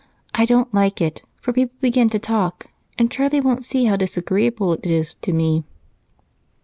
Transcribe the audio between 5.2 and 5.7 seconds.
me."